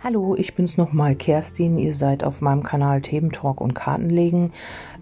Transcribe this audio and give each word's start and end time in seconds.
Hallo, 0.00 0.36
ich 0.38 0.54
bin's 0.54 0.76
nochmal, 0.76 1.16
Kerstin. 1.16 1.76
Ihr 1.76 1.92
seid 1.92 2.22
auf 2.22 2.40
meinem 2.40 2.62
Kanal 2.62 3.02
Thementalk 3.02 3.60
und 3.60 3.74
Kartenlegen. 3.74 4.52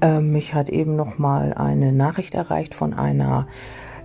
Ähm, 0.01 0.33
mich 0.33 0.55
hat 0.55 0.71
eben 0.71 0.97
nochmal 0.97 1.53
eine 1.53 1.93
Nachricht 1.93 2.35
erreicht 2.35 2.75
von 2.75 2.95
einer 2.95 3.47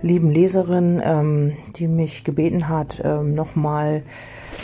lieben 0.02 0.30
Leserin, 0.30 1.00
ähm, 1.02 1.56
die 1.76 1.88
mich 1.88 2.24
gebeten 2.24 2.68
hat, 2.68 3.00
ähm, 3.02 3.34
nochmal 3.34 4.02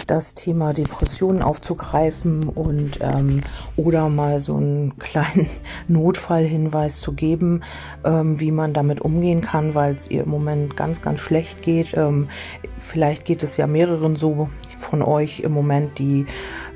das 0.06 0.34
Thema 0.34 0.74
Depressionen 0.74 1.42
aufzugreifen 1.42 2.50
und 2.50 2.98
ähm, 3.00 3.40
oder 3.76 4.10
mal 4.10 4.42
so 4.42 4.56
einen 4.56 4.96
kleinen 4.98 5.48
Notfallhinweis 5.88 7.00
zu 7.00 7.14
geben, 7.14 7.62
ähm, 8.04 8.38
wie 8.38 8.50
man 8.50 8.74
damit 8.74 9.00
umgehen 9.00 9.40
kann, 9.40 9.74
weil 9.74 9.96
es 9.96 10.10
ihr 10.10 10.24
im 10.24 10.30
Moment 10.30 10.76
ganz, 10.76 11.00
ganz 11.00 11.20
schlecht 11.20 11.62
geht. 11.62 11.96
Ähm, 11.96 12.28
vielleicht 12.76 13.24
geht 13.24 13.42
es 13.42 13.56
ja 13.56 13.66
mehreren 13.66 14.16
so 14.16 14.50
von 14.78 15.02
euch 15.02 15.40
im 15.40 15.52
Moment, 15.52 15.98
die 15.98 16.26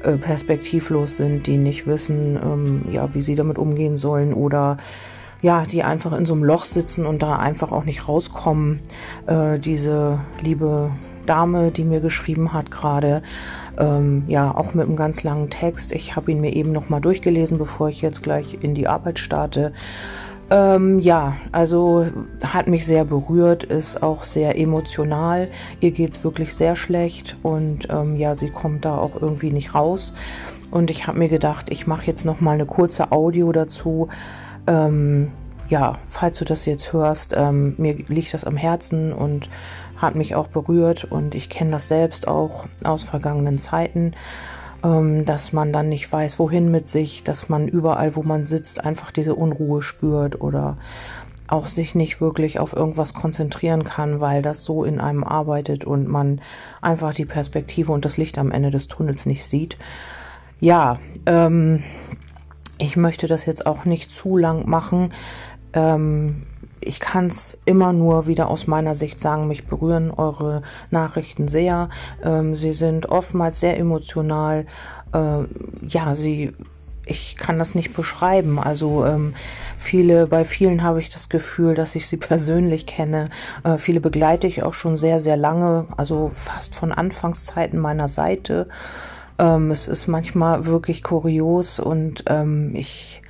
äh, 0.03 0.13
perspektivlos 0.13 1.17
sind, 1.17 1.47
die 1.47 1.57
nicht 1.57 1.87
wissen, 1.87 2.39
ähm, 2.43 2.83
ja, 2.91 3.15
wie 3.15 3.23
sie 3.23 3.35
damit 3.35 3.59
umgehen 3.59 3.97
sollen 3.97 4.35
oder 4.35 4.79
ja, 5.41 5.65
die 5.65 5.83
einfach 5.83 6.13
in 6.13 6.25
so 6.25 6.35
einem 6.35 6.45
Loch 6.45 6.65
sitzen 6.65 7.05
und 7.05 7.23
da 7.23 7.37
einfach 7.37 7.73
auch 7.73 7.85
nicht 7.85 8.09
rauskommen. 8.09 8.81
Äh, 9.27 9.59
diese 9.59 10.21
liebe 10.41 10.93
Dame, 11.27 11.71
die 11.71 11.85
mir 11.85 12.01
geschrieben 12.01 12.53
hat 12.53 12.71
gerade, 12.71 13.23
ähm, 13.79 14.25
ja, 14.29 14.55
auch 14.55 14.75
mit 14.75 14.87
einem 14.87 14.97
ganz 14.97 15.23
langen 15.25 15.51
Text. 15.51 15.93
Ich 15.93 16.17
habe 16.17 16.31
ihn 16.31 16.41
mir 16.41 16.55
eben 16.55 16.73
noch 16.73 16.89
mal 16.89 17.01
durchgelesen, 17.01 17.59
bevor 17.59 17.89
ich 17.89 18.03
jetzt 18.03 18.23
gleich 18.23 18.59
in 18.61 18.75
die 18.75 18.89
Arbeit 18.89 19.19
starte. 19.19 19.73
Ähm, 20.53 20.99
ja, 20.99 21.39
also 21.51 22.07
hat 22.45 22.67
mich 22.67 22.85
sehr 22.85 23.07
berührt, 23.07 23.65
ist 23.65 24.03
auch 24.03 24.25
sehr 24.25 24.59
emotional. 24.59 25.49
Ihr 25.81 25.93
geht's 25.93 26.23
wirklich 26.25 26.55
sehr 26.55 26.77
schlecht 26.77 27.39
und 27.43 27.89
ähm, 27.89 28.17
ja, 28.17 28.35
sie 28.35 28.51
kommt 28.51 28.85
da 28.85 28.99
auch 28.99 29.17
irgendwie 29.19 29.51
nicht 29.51 29.75
raus. 29.75 30.13
Und 30.71 30.91
ich 30.91 31.07
habe 31.07 31.19
mir 31.19 31.31
gedacht, 31.31 31.71
ich 31.71 31.87
mache 31.87 32.07
jetzt 32.07 32.27
noch 32.27 32.43
mal 32.43 32.53
eine 32.53 32.67
kurze 32.67 33.13
Audio 33.13 33.51
dazu. 33.51 34.09
Ähm, 34.67 35.33
ja, 35.71 35.99
falls 36.11 36.37
du 36.39 36.45
das 36.45 36.67
jetzt 36.67 36.93
hörst, 36.93 37.33
ähm, 37.35 37.75
mir 37.79 37.95
liegt 38.09 38.35
das 38.35 38.45
am 38.45 38.59
Herzen 38.59 39.15
und 39.15 39.49
hat 39.97 40.17
mich 40.17 40.35
auch 40.35 40.49
berührt 40.49 41.05
und 41.05 41.35
ich 41.35 41.49
kenne 41.49 41.71
das 41.71 41.89
selbst 41.89 42.29
auch 42.29 42.67
aus 42.85 43.05
vergangenen 43.05 43.59
Zeiten 43.59 44.13
dass 44.83 45.53
man 45.53 45.73
dann 45.73 45.89
nicht 45.89 46.11
weiß, 46.11 46.41
wohin 46.41 46.71
mit 46.71 46.89
sich, 46.89 47.23
dass 47.23 47.49
man 47.49 47.69
überall, 47.69 48.17
wo 48.17 48.23
man 48.23 48.43
sitzt, 48.43 48.85
einfach 48.85 49.13
diese 49.13 49.37
Unruhe 49.37 49.81
spürt 49.81 50.41
oder 50.41 50.77
auch 51.47 51.67
sich 51.67 51.95
nicht 51.95 52.21
wirklich 52.21 52.59
auf 52.59 52.73
irgendwas 52.73 53.15
konzentrieren 53.15 53.85
kann, 53.85 54.21
weil 54.21 54.43
das 54.43 54.65
so 54.65 54.85
in 54.85 55.01
einem 55.01 55.23
arbeitet 55.23 55.85
und 55.85 56.09
man 56.09 56.41
einfach 56.81 57.15
die 57.15 57.27
Perspektive 57.27 57.93
und 57.93 58.05
das 58.05 58.17
Licht 58.17 58.39
am 58.39 58.51
Ende 58.51 58.71
des 58.71 58.89
Tunnels 58.89 59.27
nicht 59.27 59.45
sieht. 59.45 59.77
Ja, 60.61 60.99
ähm, 61.27 61.83
ich 62.79 62.97
möchte 62.97 63.27
das 63.27 63.47
jetzt 63.47 63.67
auch 63.67 63.85
nicht 63.85 64.11
zu 64.11 64.37
lang 64.37 64.69
machen. 64.69 65.13
Ähm, 65.75 66.47
ich 66.85 67.01
kann 67.01 67.29
es 67.29 67.59
immer 67.65 67.93
nur 67.93 68.27
wieder 68.27 68.49
aus 68.49 68.67
meiner 68.67 68.95
Sicht 68.95 69.21
sagen, 69.21 69.49
mich 69.49 69.67
berühren 69.67 70.11
eure 70.11 70.63
Nachrichten 70.91 71.49
sehr. 71.49 71.89
Ähm, 72.23 72.57
sie 72.57 72.73
sind 72.73 73.07
oftmals 73.07 73.61
sehr 73.61 73.79
emotional. 73.79 74.67
Äh, 75.13 75.45
ja, 75.87 76.15
sie, 76.15 76.53
ich 77.05 77.37
kann 77.37 77.59
das 77.59 77.75
nicht 77.75 77.95
beschreiben. 77.95 78.59
Also 78.59 79.05
ähm, 79.05 79.35
viele, 79.79 80.27
bei 80.27 80.45
vielen 80.45 80.83
habe 80.83 81.01
ich 81.01 81.11
das 81.11 81.29
Gefühl, 81.29 81.75
dass 81.75 81.95
ich 81.95 82.09
sie 82.09 82.17
persönlich 82.19 82.87
kenne. 82.87 83.31
Äh, 83.65 83.79
viele 83.79 84.01
begleite 84.01 84.47
ich 84.47 84.63
auch 84.63 84.75
schon 84.75 84.97
sehr, 84.97 85.21
sehr 85.21 85.37
lange, 85.37 85.87
also 85.97 86.31
fast 86.35 86.75
von 86.75 86.93
Anfangszeiten 86.93 87.79
meiner 87.79 88.09
Seite. 88.09 88.69
Ähm, 89.39 89.71
es 89.71 89.89
ist 89.89 90.09
manchmal 90.09 90.67
wirklich 90.67 91.03
kurios 91.03 91.81
und 91.81 92.25
ähm, 92.27 92.73
ich, 92.75 93.23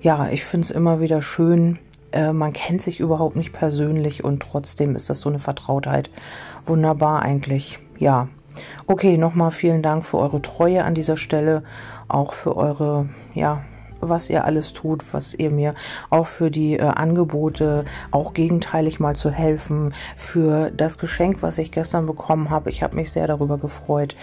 ja, 0.00 0.28
ich 0.30 0.44
finde 0.44 0.64
es 0.66 0.70
immer 0.70 1.00
wieder 1.00 1.22
schön, 1.22 1.78
äh, 2.14 2.32
man 2.32 2.52
kennt 2.52 2.82
sich 2.82 3.00
überhaupt 3.00 3.36
nicht 3.36 3.52
persönlich 3.52 4.24
und 4.24 4.40
trotzdem 4.40 4.96
ist 4.96 5.10
das 5.10 5.20
so 5.20 5.28
eine 5.28 5.38
Vertrautheit. 5.38 6.10
Wunderbar 6.64 7.22
eigentlich. 7.22 7.78
Ja. 7.98 8.28
Okay, 8.86 9.18
nochmal 9.18 9.50
vielen 9.50 9.82
Dank 9.82 10.04
für 10.04 10.18
eure 10.18 10.40
Treue 10.40 10.84
an 10.84 10.94
dieser 10.94 11.16
Stelle, 11.16 11.64
auch 12.06 12.32
für 12.32 12.56
eure, 12.56 13.08
ja, 13.34 13.64
was 14.00 14.30
ihr 14.30 14.44
alles 14.44 14.72
tut, 14.72 15.12
was 15.12 15.34
ihr 15.34 15.50
mir 15.50 15.74
auch 16.10 16.26
für 16.26 16.50
die 16.50 16.78
äh, 16.78 16.82
Angebote, 16.82 17.84
auch 18.10 18.32
gegenteilig 18.32 19.00
mal 19.00 19.16
zu 19.16 19.30
helfen, 19.30 19.94
für 20.16 20.70
das 20.70 20.98
Geschenk, 20.98 21.38
was 21.40 21.58
ich 21.58 21.72
gestern 21.72 22.06
bekommen 22.06 22.50
habe. 22.50 22.70
Ich 22.70 22.82
habe 22.82 22.94
mich 22.94 23.10
sehr 23.10 23.26
darüber 23.26 23.58
gefreut. 23.58 24.14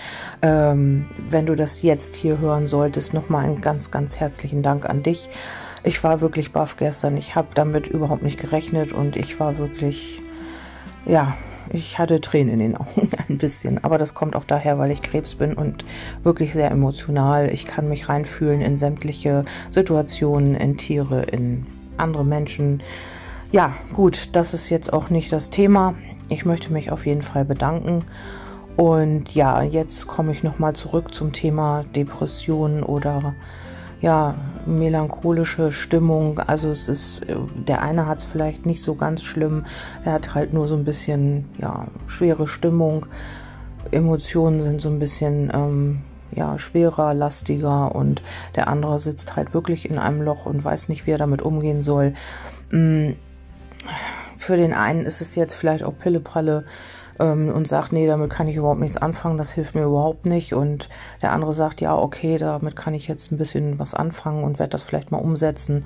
Ähm, 0.42 1.08
wenn 1.30 1.46
du 1.46 1.56
das 1.56 1.82
jetzt 1.82 2.16
hier 2.16 2.38
hören 2.38 2.68
solltest, 2.68 3.14
nochmal 3.14 3.46
einen 3.46 3.60
ganz, 3.60 3.92
ganz 3.92 4.18
herzlichen 4.18 4.64
Dank 4.64 4.90
an 4.90 5.04
dich 5.04 5.30
ich 5.84 6.04
war 6.04 6.22
wirklich 6.22 6.52
baff 6.52 6.78
gestern. 6.78 7.18
Ich 7.18 7.36
habe 7.36 7.50
damit 7.54 7.88
überhaupt 7.88 8.24
nicht 8.24 8.40
gerechnet 8.40 8.94
und 8.94 9.16
ich 9.16 9.40
war 9.40 9.58
wirklich, 9.58 10.22
ja, 11.06 11.36
ich 11.74 11.98
hatte 11.98 12.22
Tränen 12.22 12.54
in 12.54 12.60
den 12.60 12.78
Augen 12.78 13.10
ein 13.30 13.38
bisschen. 13.38 13.84
Aber 13.84 13.98
das 13.98 14.14
kommt 14.14 14.36
auch 14.36 14.46
daher, 14.46 14.78
weil 14.78 14.92
ich 14.92 15.02
Krebs 15.02 15.36
bin 15.36 15.54
und 15.54 15.86
wirklich 16.24 16.54
sehr 16.54 16.72
emotional. 16.72 17.52
Ich 17.52 17.66
kann 17.66 17.90
mich 17.90 18.10
reinfühlen 18.10 18.62
in 18.62 18.78
sämtliche 18.78 19.46
Situationen, 19.70 20.56
in 20.56 20.78
Tiere, 20.78 21.24
in 21.24 21.66
andere 21.98 22.26
Menschen. 22.26 22.82
Ja, 23.52 23.76
gut, 23.94 24.30
das 24.34 24.54
ist 24.54 24.70
jetzt 24.70 24.94
auch 24.94 25.10
nicht 25.10 25.32
das 25.34 25.50
Thema. 25.50 25.96
Ich 26.30 26.46
möchte 26.46 26.72
mich 26.72 26.92
auf 26.92 27.06
jeden 27.06 27.22
Fall 27.22 27.44
bedanken. 27.44 28.06
Und 28.78 29.36
ja, 29.36 29.62
jetzt 29.64 30.08
komme 30.08 30.32
ich 30.32 30.44
nochmal 30.44 30.74
zurück 30.74 31.14
zum 31.14 31.34
Thema 31.34 31.84
Depressionen 31.94 32.84
oder 32.84 33.36
ja, 34.02 34.36
melancholische 34.66 35.72
Stimmung. 35.72 36.40
Also 36.40 36.70
es 36.70 36.88
ist, 36.88 37.22
der 37.68 37.82
eine 37.82 38.08
hat 38.08 38.20
es 38.20 38.24
vielleicht 38.24 38.66
nicht 38.66 38.82
so 38.82 38.96
ganz 38.96 39.24
schlimm. 39.24 39.66
Er 40.04 40.14
hat 40.14 40.34
halt 40.34 40.54
nur 40.54 40.68
so 40.68 40.76
ein 40.76 40.86
bisschen, 40.86 41.50
ja, 41.60 41.88
schwere 42.08 42.48
Stimmung. 42.48 43.06
Emotionen 43.92 44.62
sind 44.62 44.82
so 44.82 44.90
ein 44.90 45.00
bisschen, 45.00 45.52
ähm, 45.54 46.02
ja, 46.32 46.58
schwerer, 46.58 47.14
lastiger 47.14 47.94
und 47.94 48.22
der 48.56 48.68
andere 48.68 49.00
sitzt 49.00 49.36
halt 49.36 49.54
wirklich 49.54 49.90
in 49.90 49.98
einem 49.98 50.22
Loch 50.22 50.46
und 50.46 50.64
weiß 50.64 50.88
nicht, 50.90 51.06
wie 51.06 51.12
er 51.12 51.18
damit 51.18 51.42
umgehen 51.42 51.84
soll. 51.84 52.14
Mm, 52.72 53.12
für 54.38 54.58
den 54.58 54.74
einen 54.74 55.06
ist 55.06 55.22
es 55.22 55.36
jetzt 55.36 55.54
vielleicht 55.54 55.84
auch 55.84 55.98
Pillepalle 55.98 56.66
ähm, 57.20 57.50
und 57.50 57.68
sagt, 57.68 57.92
nee, 57.92 58.08
damit 58.08 58.30
kann 58.30 58.48
ich 58.48 58.56
überhaupt 58.56 58.80
nichts 58.80 58.98
anfangen, 58.98 59.38
das 59.38 59.52
hilft 59.52 59.76
mir 59.76 59.84
überhaupt 59.84 60.26
nicht. 60.26 60.54
Und 60.54 60.90
der 61.22 61.32
andere 61.32 61.54
sagt, 61.54 61.82
ja, 61.82 61.96
okay, 61.96 62.38
damit 62.38 62.76
kann 62.76 62.94
ich 62.94 63.08
jetzt 63.08 63.32
ein 63.32 63.38
bisschen 63.38 63.80
was 63.80 63.94
anfangen 63.94 64.44
und 64.44 64.60
werde 64.60 64.72
das 64.72 64.84
vielleicht 64.84 65.12
mal 65.12 65.18
umsetzen. 65.18 65.86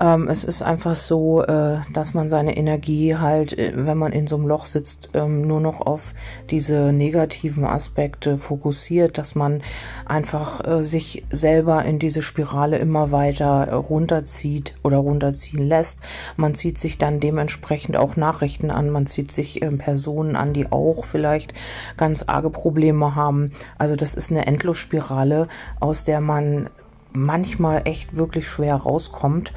Ähm, 0.00 0.28
es 0.28 0.44
ist 0.44 0.62
einfach 0.62 0.94
so, 0.94 1.42
äh, 1.42 1.78
dass 1.92 2.14
man 2.14 2.28
seine 2.28 2.56
Energie 2.56 3.16
halt, 3.16 3.58
äh, 3.58 3.72
wenn 3.74 3.98
man 3.98 4.12
in 4.12 4.26
so 4.26 4.36
einem 4.36 4.46
Loch 4.46 4.66
sitzt, 4.66 5.10
ähm, 5.14 5.46
nur 5.46 5.60
noch 5.60 5.80
auf 5.80 6.14
diese 6.50 6.92
negativen 6.92 7.64
Aspekte 7.64 8.38
fokussiert, 8.38 9.18
dass 9.18 9.34
man 9.34 9.62
einfach 10.06 10.64
äh, 10.66 10.84
sich 10.84 11.24
selber 11.30 11.84
in 11.84 11.98
diese 11.98 12.22
Spirale 12.22 12.78
immer 12.78 13.10
weiter 13.10 13.72
runterzieht 13.72 14.74
oder 14.84 14.98
runterziehen 14.98 15.66
lässt. 15.66 16.00
Man 16.36 16.54
zieht 16.54 16.78
sich 16.78 16.98
dann 16.98 17.18
dementsprechend 17.18 17.96
auch 17.96 18.16
Nachrichten 18.16 18.70
an, 18.70 18.90
man 18.90 19.06
zieht 19.06 19.32
sich 19.32 19.62
ähm, 19.62 19.78
Personen 19.78 20.36
an, 20.36 20.52
die 20.52 20.70
auch 20.70 21.04
vielleicht 21.04 21.54
ganz 21.96 22.22
arge 22.22 22.50
Probleme 22.50 23.16
haben. 23.16 23.52
Also 23.78 23.96
das 23.96 24.14
ist 24.14 24.30
eine 24.30 24.46
Endlosspirale, 24.46 25.48
aus 25.80 26.04
der 26.04 26.20
man 26.20 26.70
manchmal 27.12 27.82
echt 27.84 28.16
wirklich 28.16 28.46
schwer 28.46 28.76
rauskommt. 28.76 29.52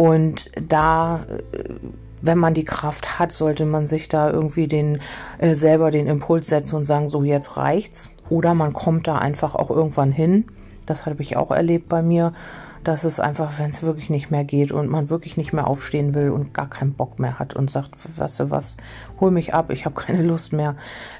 Und 0.00 0.50
da, 0.66 1.26
äh, 1.52 1.74
wenn 2.22 2.38
man 2.38 2.54
die 2.54 2.64
Kraft 2.64 3.18
hat, 3.18 3.32
sollte 3.32 3.66
man 3.66 3.86
sich 3.86 4.08
da 4.08 4.30
irgendwie 4.30 4.66
den 4.66 5.02
äh, 5.36 5.54
selber 5.54 5.90
den 5.90 6.06
Impuls 6.06 6.48
setzen 6.48 6.76
und 6.76 6.86
sagen, 6.86 7.08
so 7.08 7.22
jetzt 7.22 7.58
reicht's. 7.58 8.10
Oder 8.30 8.54
man 8.54 8.72
kommt 8.72 9.06
da 9.06 9.18
einfach 9.18 9.54
auch 9.54 9.68
irgendwann 9.68 10.10
hin. 10.10 10.46
Das 10.86 11.04
habe 11.04 11.20
ich 11.20 11.36
auch 11.36 11.50
erlebt 11.50 11.90
bei 11.90 12.00
mir, 12.00 12.32
dass 12.82 13.04
es 13.04 13.20
einfach, 13.20 13.58
wenn 13.58 13.68
es 13.68 13.82
wirklich 13.82 14.08
nicht 14.08 14.30
mehr 14.30 14.44
geht 14.44 14.72
und 14.72 14.88
man 14.88 15.10
wirklich 15.10 15.36
nicht 15.36 15.52
mehr 15.52 15.66
aufstehen 15.66 16.14
will 16.14 16.30
und 16.30 16.54
gar 16.54 16.70
keinen 16.70 16.94
Bock 16.94 17.18
mehr 17.18 17.38
hat 17.38 17.54
und 17.54 17.70
sagt, 17.70 17.90
weißt 18.18 18.40
du 18.40 18.50
was, 18.50 18.78
hol 19.20 19.30
mich 19.30 19.52
ab, 19.52 19.70
ich 19.70 19.84
habe 19.84 20.00
keine 20.00 20.22
Lust 20.22 20.54
mehr, 20.54 20.76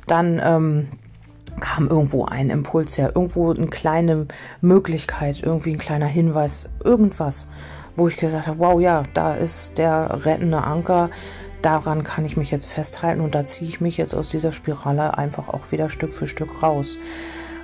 dann 0.06 0.40
ähm, 0.42 0.88
kam 1.60 1.86
irgendwo 1.88 2.24
ein 2.24 2.48
Impuls 2.48 2.96
her, 2.96 3.12
irgendwo 3.14 3.52
eine 3.52 3.66
kleine 3.66 4.26
Möglichkeit, 4.62 5.42
irgendwie 5.42 5.72
ein 5.72 5.78
kleiner 5.78 6.06
Hinweis, 6.06 6.70
irgendwas 6.82 7.46
wo 7.96 8.08
ich 8.08 8.16
gesagt 8.16 8.46
habe, 8.46 8.58
wow, 8.58 8.80
ja, 8.80 9.04
da 9.14 9.34
ist 9.34 9.78
der 9.78 10.24
rettende 10.24 10.62
Anker, 10.62 11.10
daran 11.62 12.04
kann 12.04 12.24
ich 12.24 12.36
mich 12.36 12.50
jetzt 12.50 12.66
festhalten 12.66 13.20
und 13.20 13.34
da 13.34 13.44
ziehe 13.44 13.68
ich 13.68 13.80
mich 13.80 13.96
jetzt 13.96 14.14
aus 14.14 14.30
dieser 14.30 14.52
Spirale 14.52 15.18
einfach 15.18 15.48
auch 15.48 15.72
wieder 15.72 15.88
Stück 15.90 16.12
für 16.12 16.26
Stück 16.26 16.62
raus. 16.62 16.98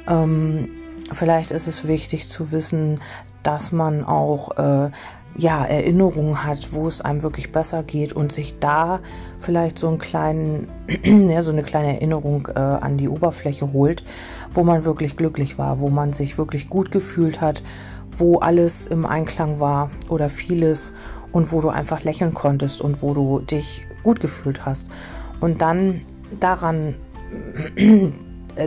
Ähm, 0.08 0.68
vielleicht 1.12 1.50
ist 1.50 1.66
es 1.66 1.86
wichtig 1.86 2.28
zu 2.28 2.52
wissen, 2.52 3.00
dass 3.42 3.72
man 3.72 4.04
auch 4.04 4.56
äh, 4.58 4.90
ja, 5.38 5.64
Erinnerungen 5.64 6.44
hat, 6.44 6.72
wo 6.72 6.88
es 6.88 7.00
einem 7.00 7.22
wirklich 7.22 7.52
besser 7.52 7.82
geht 7.82 8.12
und 8.12 8.32
sich 8.32 8.58
da 8.58 9.00
vielleicht 9.38 9.78
so 9.78 9.88
einen 9.88 9.98
kleinen, 9.98 10.68
ja, 11.04 11.42
so 11.42 11.52
eine 11.52 11.62
kleine 11.62 11.94
Erinnerung 11.94 12.48
äh, 12.54 12.58
an 12.58 12.96
die 12.96 13.08
Oberfläche 13.08 13.72
holt, 13.72 14.02
wo 14.50 14.62
man 14.62 14.84
wirklich 14.84 15.16
glücklich 15.16 15.58
war, 15.58 15.80
wo 15.80 15.90
man 15.90 16.12
sich 16.12 16.38
wirklich 16.38 16.68
gut 16.68 16.90
gefühlt 16.90 17.40
hat, 17.40 17.62
wo 18.18 18.38
alles 18.38 18.86
im 18.86 19.06
Einklang 19.06 19.60
war 19.60 19.90
oder 20.08 20.28
vieles 20.28 20.92
und 21.32 21.52
wo 21.52 21.60
du 21.60 21.68
einfach 21.68 22.02
lächeln 22.04 22.34
konntest 22.34 22.80
und 22.80 23.02
wo 23.02 23.14
du 23.14 23.40
dich 23.40 23.82
gut 24.02 24.20
gefühlt 24.20 24.64
hast. 24.64 24.88
Und 25.40 25.60
dann 25.60 26.02
daran 26.40 26.94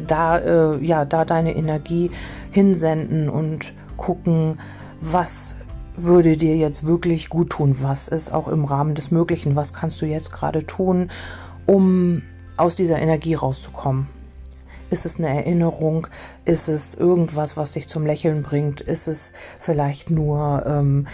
da 0.07 0.37
äh, 0.37 0.85
ja 0.85 1.05
da 1.05 1.25
deine 1.25 1.55
Energie 1.55 2.11
hinsenden 2.51 3.29
und 3.29 3.73
gucken, 3.97 4.59
was 5.01 5.55
würde 5.97 6.37
dir 6.37 6.55
jetzt 6.55 6.85
wirklich 6.85 7.29
gut 7.29 7.51
tun? 7.51 7.77
Was 7.81 8.07
ist 8.07 8.31
auch 8.33 8.47
im 8.47 8.65
Rahmen 8.65 8.95
des 8.95 9.11
Möglichen? 9.11 9.55
Was 9.55 9.73
kannst 9.73 10.01
du 10.01 10.05
jetzt 10.05 10.31
gerade 10.31 10.65
tun, 10.65 11.09
um 11.65 12.21
aus 12.57 12.75
dieser 12.75 12.99
Energie 12.99 13.33
rauszukommen? 13.33 14.07
Ist 14.89 15.05
es 15.05 15.19
eine 15.19 15.29
Erinnerung? 15.29 16.07
Ist 16.45 16.67
es 16.67 16.95
irgendwas, 16.95 17.57
was 17.57 17.73
dich 17.73 17.87
zum 17.87 18.05
Lächeln 18.05 18.43
bringt? 18.43 18.81
Ist 18.81 19.07
es 19.07 19.33
vielleicht 19.59 20.09
nur, 20.09 20.63
ähm, 20.65 21.07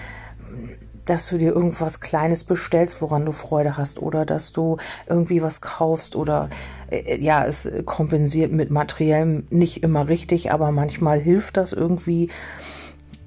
dass 1.05 1.29
du 1.29 1.37
dir 1.37 1.53
irgendwas 1.53 1.99
Kleines 1.99 2.43
bestellst, 2.43 3.01
woran 3.01 3.25
du 3.25 3.31
Freude 3.31 3.77
hast? 3.77 4.01
Oder 4.01 4.25
dass 4.25 4.53
du 4.53 4.77
irgendwie 5.07 5.41
was 5.41 5.61
kaufst? 5.61 6.15
Oder 6.15 6.49
äh, 6.89 7.21
ja, 7.21 7.45
es 7.45 7.69
kompensiert 7.85 8.51
mit 8.51 8.71
materiellem 8.71 9.47
nicht 9.49 9.83
immer 9.83 10.07
richtig, 10.07 10.51
aber 10.51 10.71
manchmal 10.71 11.19
hilft 11.19 11.57
das 11.57 11.73
irgendwie 11.73 12.29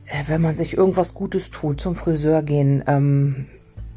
äh, 0.09 0.25
wenn 0.27 0.41
man 0.41 0.55
sich 0.55 0.77
irgendwas 0.77 1.15
Gutes 1.15 1.51
tut, 1.51 1.81
zum 1.81 1.95
Friseur 1.95 2.43
gehen. 2.43 2.83
Ähm, 2.87 3.47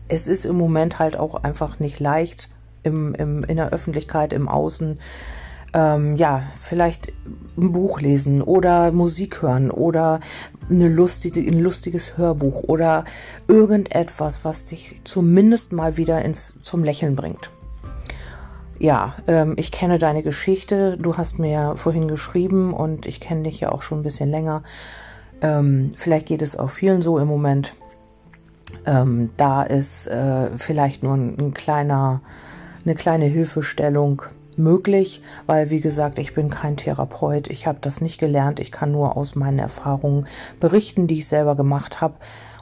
es 0.07 0.27
ist 0.27 0.45
im 0.45 0.57
Moment 0.57 0.99
halt 0.99 1.15
auch 1.17 1.43
einfach 1.43 1.79
nicht 1.79 1.99
leicht 1.99 2.49
im, 2.83 3.15
im, 3.15 3.43
in 3.43 3.57
der 3.57 3.71
Öffentlichkeit, 3.71 4.33
im 4.33 4.47
Außen. 4.47 4.99
Ähm, 5.73 6.17
ja, 6.17 6.43
vielleicht 6.59 7.13
ein 7.57 7.71
Buch 7.71 8.01
lesen 8.01 8.41
oder 8.41 8.91
Musik 8.91 9.41
hören 9.41 9.71
oder 9.71 10.19
eine 10.69 10.89
lustige, 10.89 11.39
ein 11.39 11.59
lustiges 11.59 12.17
Hörbuch 12.17 12.63
oder 12.63 13.05
irgendetwas, 13.47 14.39
was 14.43 14.65
dich 14.65 14.99
zumindest 15.05 15.71
mal 15.71 15.97
wieder 15.97 16.21
ins, 16.23 16.61
zum 16.61 16.83
Lächeln 16.83 17.15
bringt. 17.15 17.49
Ja, 18.79 19.15
ähm, 19.27 19.53
ich 19.57 19.71
kenne 19.71 19.99
deine 19.99 20.23
Geschichte. 20.23 20.97
Du 20.97 21.15
hast 21.15 21.39
mir 21.39 21.73
vorhin 21.75 22.07
geschrieben 22.07 22.73
und 22.73 23.05
ich 23.05 23.19
kenne 23.19 23.43
dich 23.43 23.59
ja 23.59 23.71
auch 23.71 23.83
schon 23.83 23.99
ein 23.99 24.03
bisschen 24.03 24.29
länger. 24.29 24.63
Ähm, 25.41 25.93
vielleicht 25.95 26.25
geht 26.25 26.41
es 26.41 26.57
auch 26.57 26.69
vielen 26.69 27.01
so 27.01 27.19
im 27.19 27.27
Moment. 27.27 27.73
Ähm, 28.85 29.29
da 29.37 29.63
ist 29.63 30.07
äh, 30.07 30.49
vielleicht 30.57 31.03
nur 31.03 31.13
ein, 31.13 31.37
ein, 31.37 31.53
kleiner, 31.53 32.21
eine 32.83 32.95
kleine 32.95 33.25
Hilfestellung 33.25 34.23
möglich, 34.57 35.21
weil 35.45 35.69
wie 35.69 35.81
gesagt, 35.81 36.19
ich 36.19 36.33
bin 36.33 36.49
kein 36.49 36.77
Therapeut, 36.77 37.49
ich 37.49 37.67
habe 37.67 37.79
das 37.81 38.01
nicht 38.01 38.19
gelernt, 38.19 38.59
ich 38.59 38.71
kann 38.71 38.91
nur 38.91 39.17
aus 39.17 39.35
meinen 39.35 39.59
Erfahrungen 39.59 40.27
berichten, 40.59 41.07
die 41.07 41.19
ich 41.19 41.27
selber 41.27 41.55
gemacht 41.55 42.01
habe 42.01 42.15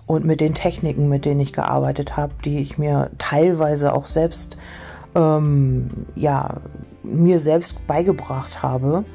und 0.05 0.25
mit 0.25 0.41
den 0.41 0.53
Techniken, 0.53 1.09
mit 1.09 1.25
denen 1.25 1.39
ich 1.39 1.53
gearbeitet 1.53 2.17
habe, 2.17 2.33
die 2.45 2.59
ich 2.59 2.77
mir 2.77 3.11
teilweise 3.17 3.93
auch 3.93 4.07
selbst 4.07 4.57
ähm, 5.15 5.89
ja 6.15 6.57
mir 7.03 7.39
selbst 7.39 7.85
beigebracht 7.87 8.61
habe, 8.61 9.05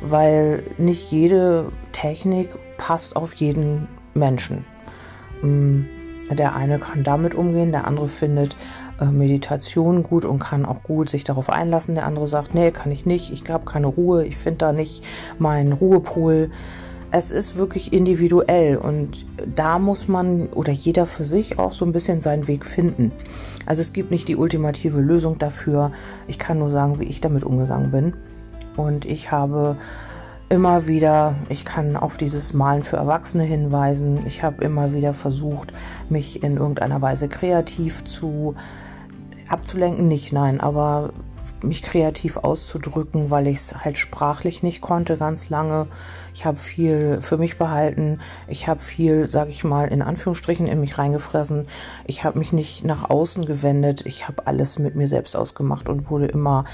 weil 0.00 0.62
nicht 0.78 1.10
jede 1.10 1.66
Technik 1.92 2.50
passt 2.78 3.16
auf 3.16 3.34
jeden 3.34 3.88
Menschen. 4.14 4.64
Mm, 5.42 5.82
der 6.30 6.56
eine 6.56 6.78
kann 6.78 7.04
damit 7.04 7.34
umgehen, 7.34 7.72
der 7.72 7.86
andere 7.86 8.08
findet 8.08 8.56
Meditation 9.04 10.02
gut 10.02 10.24
und 10.24 10.38
kann 10.38 10.64
auch 10.64 10.82
gut 10.82 11.10
sich 11.10 11.24
darauf 11.24 11.50
einlassen. 11.50 11.94
Der 11.94 12.06
andere 12.06 12.26
sagt, 12.26 12.54
nee, 12.54 12.70
kann 12.70 12.90
ich 12.90 13.06
nicht, 13.06 13.32
ich 13.32 13.48
habe 13.50 13.64
keine 13.64 13.86
Ruhe, 13.86 14.24
ich 14.24 14.36
finde 14.36 14.58
da 14.58 14.72
nicht 14.72 15.04
meinen 15.38 15.72
Ruhepol. 15.72 16.50
Es 17.10 17.30
ist 17.30 17.56
wirklich 17.56 17.92
individuell 17.92 18.76
und 18.76 19.26
da 19.54 19.78
muss 19.78 20.08
man 20.08 20.48
oder 20.48 20.72
jeder 20.72 21.06
für 21.06 21.24
sich 21.24 21.58
auch 21.58 21.72
so 21.72 21.84
ein 21.84 21.92
bisschen 21.92 22.20
seinen 22.20 22.48
Weg 22.48 22.66
finden. 22.66 23.12
Also 23.64 23.80
es 23.80 23.92
gibt 23.92 24.10
nicht 24.10 24.28
die 24.28 24.36
ultimative 24.36 25.00
Lösung 25.00 25.38
dafür. 25.38 25.92
Ich 26.26 26.38
kann 26.38 26.58
nur 26.58 26.70
sagen, 26.70 26.98
wie 26.98 27.04
ich 27.04 27.20
damit 27.20 27.44
umgegangen 27.44 27.90
bin. 27.90 28.14
Und 28.76 29.04
ich 29.04 29.30
habe 29.30 29.76
immer 30.48 30.86
wieder, 30.86 31.34
ich 31.48 31.64
kann 31.64 31.96
auf 31.96 32.16
dieses 32.16 32.54
Malen 32.54 32.82
für 32.82 32.96
Erwachsene 32.96 33.44
hinweisen. 33.44 34.20
Ich 34.26 34.42
habe 34.42 34.62
immer 34.62 34.92
wieder 34.92 35.14
versucht, 35.14 35.72
mich 36.08 36.42
in 36.42 36.56
irgendeiner 36.56 37.02
Weise 37.02 37.28
kreativ 37.28 38.04
zu 38.04 38.54
abzulenken, 39.48 40.08
nicht 40.08 40.32
nein, 40.32 40.60
aber 40.60 41.10
mich 41.62 41.82
kreativ 41.82 42.36
auszudrücken, 42.36 43.30
weil 43.30 43.46
ich 43.46 43.58
es 43.58 43.84
halt 43.84 43.98
sprachlich 43.98 44.62
nicht 44.62 44.80
konnte 44.80 45.16
ganz 45.16 45.48
lange. 45.48 45.86
Ich 46.34 46.44
habe 46.44 46.58
viel 46.58 47.22
für 47.22 47.38
mich 47.38 47.56
behalten. 47.56 48.20
Ich 48.46 48.68
habe 48.68 48.80
viel, 48.80 49.26
sage 49.28 49.50
ich 49.50 49.64
mal, 49.64 49.88
in 49.88 50.02
Anführungsstrichen 50.02 50.66
in 50.66 50.80
mich 50.80 50.98
reingefressen. 50.98 51.66
Ich 52.06 52.24
habe 52.24 52.38
mich 52.38 52.52
nicht 52.52 52.84
nach 52.84 53.08
außen 53.08 53.46
gewendet. 53.46 54.04
Ich 54.04 54.28
habe 54.28 54.46
alles 54.46 54.78
mit 54.78 54.96
mir 54.96 55.08
selbst 55.08 55.36
ausgemacht 55.36 55.88
und 55.88 56.10
wurde 56.10 56.26
immer 56.26 56.64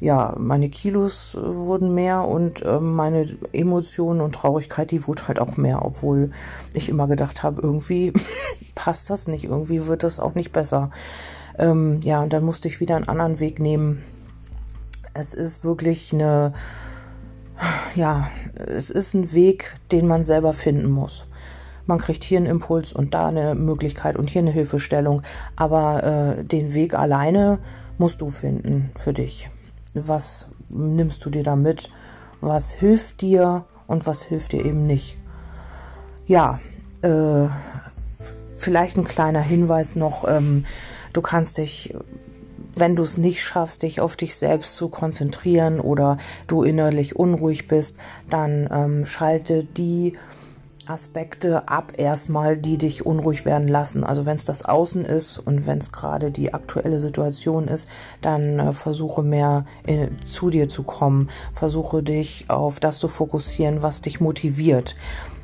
ja, 0.00 0.34
meine 0.36 0.68
Kilos 0.68 1.36
wurden 1.40 1.94
mehr 1.94 2.24
und 2.24 2.62
äh, 2.62 2.80
meine 2.80 3.26
Emotionen 3.52 4.20
und 4.20 4.34
Traurigkeit, 4.34 4.90
die 4.90 5.06
wurde 5.06 5.28
halt 5.28 5.38
auch 5.38 5.56
mehr, 5.56 5.82
obwohl 5.84 6.30
ich 6.74 6.90
immer 6.90 7.06
gedacht 7.06 7.42
habe, 7.42 7.62
irgendwie 7.62 8.12
passt 8.74 9.08
das 9.08 9.28
nicht, 9.28 9.44
irgendwie 9.44 9.86
wird 9.86 10.02
das 10.02 10.20
auch 10.20 10.34
nicht 10.34 10.52
besser. 10.52 10.90
Ähm, 11.58 12.00
ja, 12.02 12.22
und 12.22 12.32
dann 12.32 12.44
musste 12.44 12.68
ich 12.68 12.80
wieder 12.80 12.96
einen 12.96 13.08
anderen 13.08 13.40
Weg 13.40 13.60
nehmen. 13.60 14.02
Es 15.12 15.34
ist 15.34 15.64
wirklich 15.64 16.12
eine, 16.12 16.52
ja, 17.94 18.28
es 18.54 18.90
ist 18.90 19.14
ein 19.14 19.32
Weg, 19.32 19.76
den 19.92 20.06
man 20.06 20.22
selber 20.22 20.52
finden 20.52 20.90
muss. 20.90 21.26
Man 21.86 21.98
kriegt 21.98 22.24
hier 22.24 22.38
einen 22.38 22.46
Impuls 22.46 22.92
und 22.92 23.14
da 23.14 23.28
eine 23.28 23.54
Möglichkeit 23.54 24.16
und 24.16 24.30
hier 24.30 24.40
eine 24.40 24.50
Hilfestellung, 24.50 25.22
aber 25.54 26.38
äh, 26.38 26.44
den 26.44 26.72
Weg 26.72 26.94
alleine 26.94 27.58
musst 27.98 28.20
du 28.22 28.30
finden 28.30 28.90
für 28.96 29.12
dich 29.12 29.50
was 29.94 30.50
nimmst 30.68 31.24
du 31.24 31.30
dir 31.30 31.42
da 31.42 31.56
mit, 31.56 31.90
was 32.40 32.72
hilft 32.72 33.22
dir 33.22 33.64
und 33.86 34.06
was 34.06 34.22
hilft 34.22 34.52
dir 34.52 34.64
eben 34.64 34.86
nicht. 34.86 35.16
Ja, 36.26 36.60
äh, 37.02 37.48
vielleicht 38.56 38.96
ein 38.96 39.04
kleiner 39.04 39.40
Hinweis 39.40 39.94
noch, 39.96 40.24
ähm, 40.28 40.64
du 41.14 41.22
kannst 41.22 41.56
dich, 41.56 41.94
wenn 42.74 42.96
du 42.96 43.04
es 43.04 43.16
nicht 43.16 43.42
schaffst, 43.42 43.82
dich 43.82 44.02
auf 44.02 44.16
dich 44.16 44.36
selbst 44.36 44.76
zu 44.76 44.88
konzentrieren 44.88 45.80
oder 45.80 46.18
du 46.46 46.62
innerlich 46.62 47.16
unruhig 47.16 47.68
bist, 47.68 47.96
dann 48.28 48.68
ähm, 48.70 49.06
schalte 49.06 49.64
die 49.64 50.14
Aspekte 50.86 51.68
ab 51.68 51.92
erstmal, 51.96 52.56
die 52.56 52.76
dich 52.76 53.06
unruhig 53.06 53.46
werden 53.46 53.68
lassen. 53.68 54.04
Also 54.04 54.26
wenn 54.26 54.36
es 54.36 54.44
das 54.44 54.64
Außen 54.64 55.04
ist 55.04 55.38
und 55.38 55.66
wenn 55.66 55.78
es 55.78 55.92
gerade 55.92 56.30
die 56.30 56.52
aktuelle 56.52 57.00
Situation 57.00 57.68
ist, 57.68 57.88
dann 58.20 58.58
äh, 58.58 58.72
versuche 58.72 59.22
mehr 59.22 59.64
in, 59.86 60.18
zu 60.24 60.50
dir 60.50 60.68
zu 60.68 60.82
kommen. 60.82 61.30
Versuche 61.54 62.02
dich 62.02 62.46
auf 62.48 62.80
das 62.80 62.98
zu 62.98 63.08
fokussieren, 63.08 63.82
was 63.82 64.02
dich 64.02 64.20
motiviert. 64.20 64.96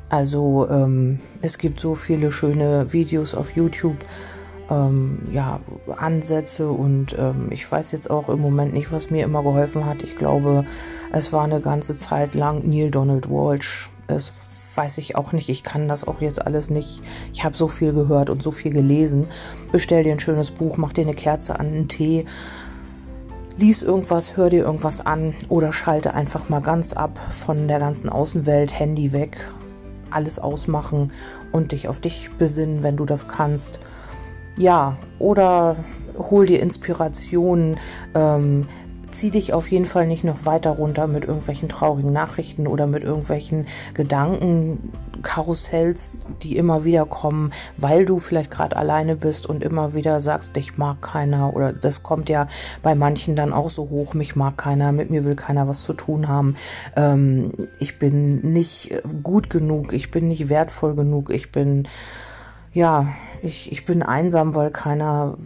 Also 0.09 0.67
ähm, 0.69 1.21
es 1.41 1.57
gibt 1.57 1.79
so 1.79 1.95
viele 1.95 2.31
schöne 2.31 2.91
Videos 2.91 3.33
auf 3.33 3.55
YouTube, 3.55 3.97
ähm, 4.71 5.19
ja, 5.31 5.59
Ansätze 5.97 6.69
und 6.69 7.15
ähm, 7.19 7.47
ich 7.51 7.69
weiß 7.69 7.91
jetzt 7.91 8.09
auch 8.09 8.29
im 8.29 8.39
Moment 8.39 8.73
nicht, 8.73 8.91
was 8.91 9.11
mir 9.11 9.25
immer 9.25 9.43
geholfen 9.43 9.85
hat. 9.85 10.01
Ich 10.01 10.15
glaube, 10.15 10.65
es 11.11 11.33
war 11.33 11.43
eine 11.43 11.59
ganze 11.59 11.97
Zeit 11.97 12.33
lang 12.35 12.67
Neil 12.67 12.89
Donald 12.89 13.29
Walsh. 13.29 13.89
Es 14.07 14.31
weiß 14.75 14.99
ich 14.99 15.17
auch 15.17 15.33
nicht. 15.33 15.49
Ich 15.49 15.63
kann 15.63 15.89
das 15.89 16.07
auch 16.07 16.21
jetzt 16.21 16.45
alles 16.45 16.69
nicht. 16.69 17.01
Ich 17.33 17.43
habe 17.43 17.57
so 17.57 17.67
viel 17.67 17.91
gehört 17.91 18.29
und 18.29 18.41
so 18.41 18.51
viel 18.51 18.71
gelesen. 18.71 19.27
Bestell 19.73 20.03
dir 20.03 20.13
ein 20.13 20.19
schönes 20.19 20.51
Buch, 20.51 20.77
mach 20.77 20.93
dir 20.93 21.01
eine 21.01 21.15
Kerze 21.15 21.59
an, 21.59 21.67
einen 21.67 21.87
Tee. 21.89 22.25
Lies 23.57 23.83
irgendwas, 23.83 24.37
hör 24.37 24.49
dir 24.49 24.63
irgendwas 24.63 25.05
an 25.05 25.33
oder 25.49 25.73
schalte 25.73 26.13
einfach 26.13 26.47
mal 26.47 26.61
ganz 26.61 26.93
ab 26.93 27.19
von 27.31 27.67
der 27.67 27.79
ganzen 27.79 28.09
Außenwelt, 28.09 28.71
Handy 28.79 29.11
weg, 29.11 29.37
alles 30.09 30.39
ausmachen 30.39 31.11
und 31.51 31.73
dich 31.73 31.89
auf 31.89 31.99
dich 31.99 32.31
besinnen, 32.39 32.81
wenn 32.81 32.95
du 32.95 33.05
das 33.05 33.27
kannst. 33.27 33.81
Ja, 34.57 34.97
oder 35.19 35.77
hol 36.17 36.45
dir 36.45 36.61
Inspiration, 36.61 37.77
ähm, 38.13 38.67
zieh 39.11 39.29
dich 39.29 39.53
auf 39.53 39.69
jeden 39.69 39.85
Fall 39.85 40.07
nicht 40.07 40.23
noch 40.23 40.45
weiter 40.45 40.71
runter 40.71 41.05
mit 41.07 41.25
irgendwelchen 41.25 41.67
traurigen 41.69 42.11
Nachrichten 42.13 42.65
oder 42.67 42.87
mit 42.87 43.03
irgendwelchen 43.03 43.67
Gedankenkarussells, 43.93 46.23
die 46.41 46.57
immer 46.57 46.85
wieder 46.85 47.05
kommen, 47.05 47.51
weil 47.77 48.05
du 48.05 48.17
vielleicht 48.19 48.51
gerade 48.51 48.77
alleine 48.77 49.15
bist 49.15 49.47
und 49.47 49.63
immer 49.63 49.93
wieder 49.93 50.19
sagst, 50.21 50.55
dich 50.55 50.77
mag 50.77 51.01
keiner 51.01 51.53
oder 51.55 51.73
das 51.73 52.03
kommt 52.03 52.29
ja 52.29 52.47
bei 52.81 52.95
manchen 52.95 53.35
dann 53.35 53.51
auch 53.53 53.69
so 53.69 53.89
hoch, 53.89 54.13
mich 54.13 54.35
mag 54.35 54.57
keiner, 54.57 54.91
mit 54.91 55.09
mir 55.09 55.25
will 55.25 55.35
keiner 55.35 55.67
was 55.67 55.83
zu 55.83 55.93
tun 55.93 56.27
haben, 56.27 56.55
ähm, 56.95 57.51
ich 57.79 57.97
bin 57.99 58.53
nicht 58.53 58.95
gut 59.23 59.49
genug, 59.49 59.93
ich 59.93 60.11
bin 60.11 60.29
nicht 60.29 60.49
wertvoll 60.49 60.95
genug, 60.95 61.29
ich 61.29 61.51
bin 61.51 61.87
ja 62.73 63.07
ich, 63.41 63.71
ich 63.71 63.85
bin 63.85 64.03
einsam, 64.03 64.55
weil 64.55 64.71
keiner 64.71 65.37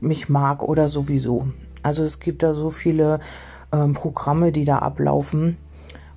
mich 0.00 0.28
mag 0.28 0.62
oder 0.62 0.88
sowieso. 0.88 1.48
Also 1.82 2.02
es 2.02 2.20
gibt 2.20 2.42
da 2.42 2.54
so 2.54 2.70
viele 2.70 3.20
ähm, 3.72 3.94
Programme, 3.94 4.52
die 4.52 4.64
da 4.64 4.78
ablaufen. 4.78 5.56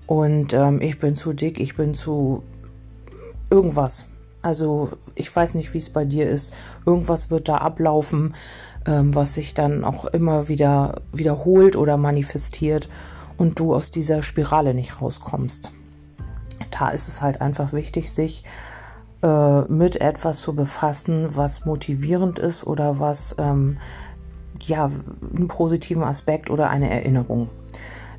Und 0.08 0.54
ähm, 0.54 0.82
ich 0.82 1.00
bin 1.00 1.16
zu 1.16 1.34
dick, 1.34 1.60
ich 1.60 1.76
bin 1.76 1.94
zu 1.94 2.44
irgendwas. 3.50 4.08
Also 4.42 4.92
ich 5.16 5.36
weiß 5.36 5.56
nicht, 5.56 5.74
wie 5.74 5.80
es 5.80 5.90
bei 5.90 6.06
dir 6.06 6.30
ist. 6.30 6.54
Irgendwas 6.86 7.32
wird 7.32 7.48
da 7.48 7.58
ablaufen, 7.58 8.36
ähm, 8.86 9.16
was 9.16 9.34
sich 9.34 9.54
dann 9.54 9.84
auch 9.84 10.06
immer 10.06 10.48
wieder 10.48 11.02
wiederholt 11.12 11.76
oder 11.76 11.98
manifestiert 11.98 12.88
und 13.38 13.60
du 13.60 13.74
aus 13.74 13.92
dieser 13.92 14.22
Spirale 14.22 14.74
nicht 14.74 15.02
rauskommst. 15.02 15.72
Da 16.72 16.90
ist 16.90 17.08
es 17.08 17.22
halt 17.22 17.42
einfach 17.42 17.74
wichtig, 17.74 18.14
sich 18.14 18.44
äh, 19.22 19.62
mit 19.72 20.02
etwas 20.02 20.40
zu 20.42 20.56
befassen, 20.56 21.30
was 21.34 21.66
motivierend 21.66 22.40
ist 22.40 22.66
oder 22.66 23.00
was 23.00 23.36
ähm, 23.38 23.78
ja 24.62 24.90
einen 25.36 25.48
positiven 25.48 26.04
Aspekt 26.04 26.50
oder 26.50 26.70
eine 26.70 26.90
Erinnerung 26.90 27.50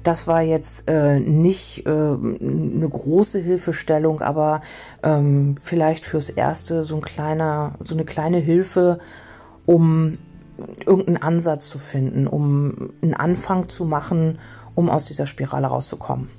das 0.07 0.29
war 0.29 0.41
jetzt 0.41 0.88
äh, 0.88 1.19
nicht 1.19 1.85
äh, 1.85 1.91
eine 1.91 2.88
große 2.88 3.41
Hilfestellung, 3.41 4.21
aber 4.21 4.62
ähm, 5.03 5.57
vielleicht 5.61 6.05
fürs 6.05 6.29
Erste 6.29 6.85
so 6.85 6.97
ein 6.97 7.03
kleiner, 7.03 7.75
so 7.83 7.95
eine 7.95 8.05
kleine 8.05 8.38
Hilfe, 8.38 9.00
um 9.65 10.19
irgendeinen 10.87 11.23
Ansatz 11.23 11.69
zu 11.69 11.79
finden, 11.79 12.29
um 12.29 12.93
einen 13.03 13.15
Anfang 13.15 13.69
zu 13.69 13.85
machen, 13.85 14.38
um 14.76 14.88
aus 14.88 15.07
dieser 15.07 15.26
Spirale 15.26 15.67
rauszukommen. 15.67 16.31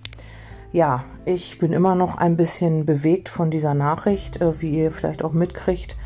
Ja, 0.77 1.05
ich 1.25 1.57
bin 1.57 1.74
immer 1.74 1.96
noch 1.96 2.19
ein 2.19 2.38
bisschen 2.38 2.86
bewegt 2.86 3.29
von 3.29 3.50
dieser 3.50 3.74
Nachricht, 3.74 4.41
äh, 4.41 4.62
wie 4.62 4.77
ihr 4.77 4.91
vielleicht 4.91 5.24
auch 5.24 5.34
mitkriegt. 5.34 5.98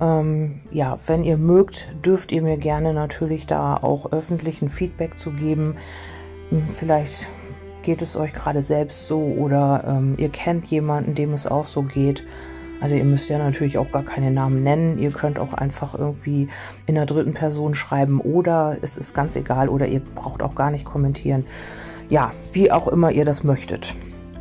Ähm, 0.00 0.58
ja, 0.72 0.98
wenn 1.06 1.22
ihr 1.22 1.36
mögt, 1.36 1.86
dürft 2.04 2.32
ihr 2.32 2.42
mir 2.42 2.56
gerne 2.56 2.92
natürlich 2.92 3.46
da 3.46 3.76
auch 3.76 4.10
öffentlichen 4.10 4.70
Feedback 4.70 5.20
zu 5.20 5.30
geben. 5.30 5.76
Hm, 6.50 6.68
vielleicht 6.68 7.28
geht 7.82 8.02
es 8.02 8.16
euch 8.16 8.32
gerade 8.32 8.60
selbst 8.60 9.06
so 9.06 9.20
oder 9.20 9.84
ähm, 9.86 10.14
ihr 10.18 10.30
kennt 10.30 10.66
jemanden, 10.66 11.14
dem 11.14 11.32
es 11.32 11.46
auch 11.46 11.66
so 11.66 11.82
geht. 11.82 12.24
Also 12.80 12.96
ihr 12.96 13.04
müsst 13.04 13.28
ja 13.28 13.38
natürlich 13.38 13.78
auch 13.78 13.92
gar 13.92 14.02
keine 14.02 14.32
Namen 14.32 14.64
nennen. 14.64 14.98
Ihr 14.98 15.12
könnt 15.12 15.38
auch 15.38 15.54
einfach 15.54 15.94
irgendwie 15.94 16.48
in 16.86 16.96
der 16.96 17.06
dritten 17.06 17.34
Person 17.34 17.76
schreiben 17.76 18.20
oder 18.20 18.78
es 18.82 18.96
ist 18.96 19.14
ganz 19.14 19.36
egal 19.36 19.68
oder 19.68 19.86
ihr 19.86 20.00
braucht 20.00 20.42
auch 20.42 20.56
gar 20.56 20.72
nicht 20.72 20.84
kommentieren. 20.84 21.46
Ja, 22.08 22.32
wie 22.52 22.72
auch 22.72 22.88
immer 22.88 23.12
ihr 23.12 23.24
das 23.24 23.44
möchtet. 23.44 23.94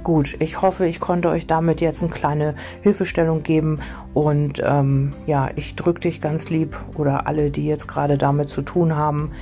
Gut, 0.07 0.37
ich 0.39 0.61
hoffe, 0.61 0.87
ich 0.87 1.01
konnte 1.01 1.27
euch 1.27 1.47
damit 1.47 1.81
jetzt 1.81 2.01
eine 2.01 2.09
kleine 2.09 2.55
Hilfestellung 2.81 3.43
geben 3.43 3.81
und 4.13 4.61
ähm, 4.65 5.11
ja, 5.25 5.49
ich 5.57 5.75
drücke 5.75 5.99
dich 5.99 6.21
ganz 6.21 6.49
lieb 6.49 6.77
oder 6.95 7.27
alle, 7.27 7.51
die 7.51 7.67
jetzt 7.67 7.89
gerade 7.89 8.17
damit 8.17 8.47
zu 8.47 8.61
tun 8.61 8.95
haben 8.95 9.33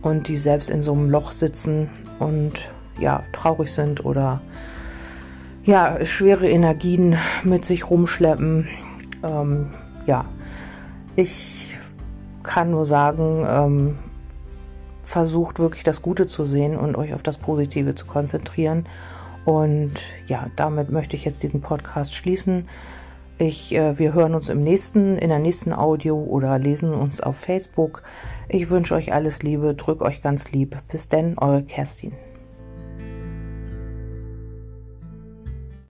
und 0.00 0.28
die 0.28 0.38
selbst 0.38 0.70
in 0.70 0.80
so 0.80 0.94
einem 0.94 1.10
Loch 1.10 1.30
sitzen 1.30 1.90
und 2.20 2.54
ja, 2.98 3.22
traurig 3.34 3.70
sind 3.74 4.06
oder 4.06 4.40
ja, 5.62 6.02
schwere 6.06 6.48
Energien 6.48 7.18
mit 7.42 7.66
sich 7.66 7.90
rumschleppen. 7.90 8.66
Ähm, 9.22 9.74
ja, 10.06 10.24
ich 11.16 11.76
kann 12.42 12.70
nur 12.70 12.86
sagen, 12.86 13.44
ähm, 13.46 13.98
versucht 15.02 15.58
wirklich 15.58 15.84
das 15.84 16.00
Gute 16.00 16.26
zu 16.26 16.46
sehen 16.46 16.78
und 16.78 16.96
euch 16.96 17.12
auf 17.12 17.22
das 17.22 17.36
Positive 17.36 17.94
zu 17.94 18.06
konzentrieren. 18.06 18.86
Und 19.44 19.94
ja, 20.26 20.46
damit 20.56 20.90
möchte 20.90 21.16
ich 21.16 21.24
jetzt 21.24 21.42
diesen 21.42 21.60
Podcast 21.60 22.14
schließen. 22.14 22.68
Ich, 23.36 23.74
äh, 23.74 23.98
wir 23.98 24.14
hören 24.14 24.34
uns 24.34 24.48
im 24.48 24.62
nächsten, 24.62 25.18
in 25.18 25.28
der 25.28 25.38
nächsten 25.38 25.72
Audio 25.72 26.16
oder 26.16 26.58
lesen 26.58 26.94
uns 26.94 27.20
auf 27.20 27.36
Facebook. 27.36 28.02
Ich 28.48 28.70
wünsche 28.70 28.94
euch 28.94 29.12
alles 29.12 29.42
Liebe, 29.42 29.74
drück 29.74 30.02
euch 30.02 30.22
ganz 30.22 30.52
lieb. 30.52 30.78
Bis 30.88 31.08
denn, 31.08 31.36
eure 31.38 31.62
Kerstin. 31.62 32.12